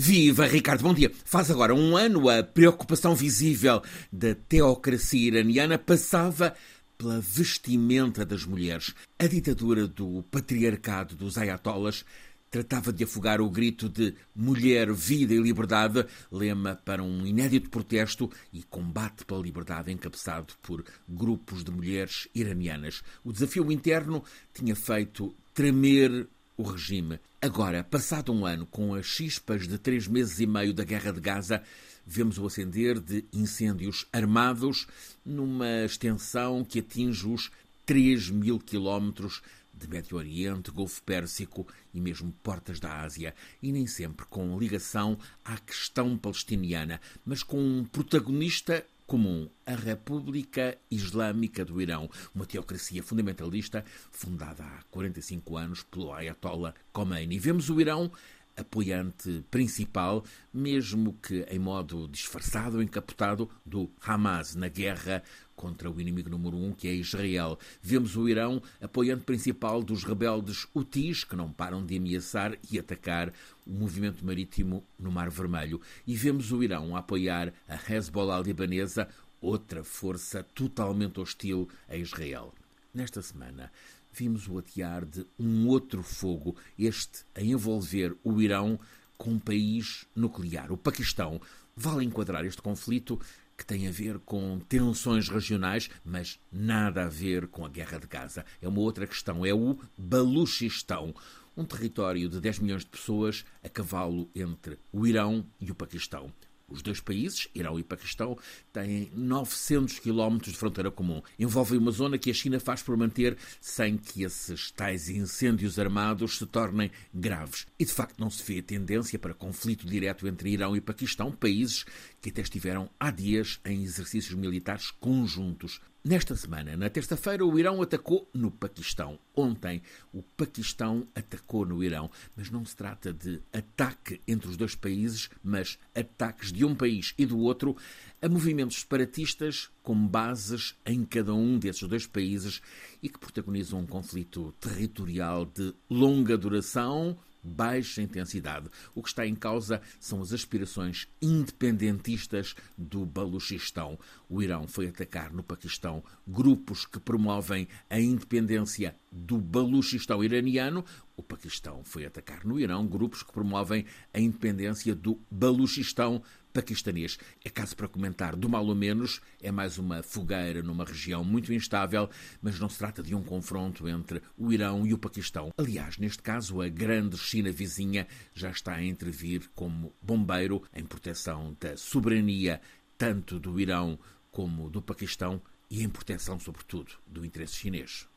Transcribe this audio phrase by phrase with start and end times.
[0.00, 1.10] Viva, Ricardo, bom dia.
[1.24, 6.54] Faz agora um ano a preocupação visível da teocracia iraniana passava
[6.96, 8.94] pela vestimenta das mulheres.
[9.18, 12.04] A ditadura do patriarcado dos ayatollahs
[12.48, 18.30] tratava de afogar o grito de mulher, vida e liberdade, lema para um inédito protesto
[18.52, 23.02] e combate pela liberdade encabeçado por grupos de mulheres iranianas.
[23.24, 24.22] O desafio interno
[24.54, 26.28] tinha feito tremer
[26.58, 27.20] o regime.
[27.40, 31.20] Agora, passado um ano, com as chispas de três meses e meio da Guerra de
[31.20, 31.62] Gaza,
[32.04, 34.88] vemos o acender de incêndios armados
[35.24, 37.50] numa extensão que atinge os
[37.86, 39.40] 3 mil quilómetros
[39.72, 41.64] de Médio Oriente, Golfo Pérsico
[41.94, 47.60] e mesmo portas da Ásia, e nem sempre com ligação à questão palestiniana, mas com
[47.60, 55.82] um protagonista comum, a República Islâmica do Irão, uma teocracia fundamentalista fundada há 45 anos
[55.82, 57.38] pelo Ayatollah Khomeini.
[57.38, 58.12] Vemos o Irão
[58.58, 65.22] apoiante principal, mesmo que em modo disfarçado, encapotado, do Hamas na guerra
[65.54, 67.58] contra o inimigo número um, que é Israel.
[67.82, 73.32] Vemos o Irão apoiante principal dos rebeldes Houthis, que não param de ameaçar e atacar
[73.66, 75.80] o movimento marítimo no Mar Vermelho.
[76.06, 79.08] E vemos o Irão a apoiar a Hezbollah libanesa,
[79.40, 82.54] outra força totalmente hostil a Israel.
[82.94, 83.70] Nesta semana,
[84.12, 88.80] vimos o atear de um outro fogo, este a envolver o Irão
[89.16, 91.40] com um país nuclear, o Paquistão.
[91.76, 93.20] Vale enquadrar este conflito
[93.56, 98.06] que tem a ver com tensões regionais, mas nada a ver com a guerra de
[98.06, 98.46] Gaza.
[98.62, 101.14] É uma outra questão, é o Baluchistão,
[101.56, 106.32] um território de 10 milhões de pessoas a cavalo entre o Irão e o Paquistão.
[106.68, 108.36] Os dois países, Irão e Paquistão,
[108.70, 111.22] têm 900 quilómetros de fronteira comum.
[111.38, 116.36] Envolvem uma zona que a China faz por manter sem que esses tais incêndios armados
[116.36, 117.66] se tornem graves.
[117.78, 121.86] E de facto não se vê tendência para conflito direto entre Irão e Paquistão, países
[122.20, 125.80] que até estiveram há dias em exercícios militares conjuntos.
[126.04, 129.18] Nesta semana, na terça-feira, o Irão atacou no Paquistão.
[129.34, 129.82] Ontem,
[130.12, 132.08] o Paquistão atacou no Irão.
[132.36, 137.14] Mas não se trata de ataque entre os dois países, mas ataques de um país
[137.18, 137.76] e do outro
[138.22, 142.62] a movimentos separatistas com bases em cada um desses dois países
[143.02, 148.68] e que protagonizam um conflito territorial de longa duração baixa intensidade.
[148.94, 153.98] O que está em causa são as aspirações independentistas do Baluchistão.
[154.28, 160.84] O Irão foi atacar no Paquistão grupos que promovem a independência do Baluchistão iraniano.
[161.16, 166.22] O Paquistão foi atacar no Irão grupos que promovem a independência do Baluchistão
[166.58, 167.16] paquistanês.
[167.44, 171.52] É caso para comentar, do mal ou menos, é mais uma fogueira numa região muito
[171.52, 172.10] instável,
[172.42, 175.50] mas não se trata de um confronto entre o Irão e o Paquistão.
[175.56, 181.56] Aliás, neste caso, a grande China vizinha já está a intervir como bombeiro em proteção
[181.60, 182.60] da soberania
[182.96, 183.96] tanto do Irão
[184.32, 185.40] como do Paquistão
[185.70, 188.08] e em proteção, sobretudo, do interesse chinês.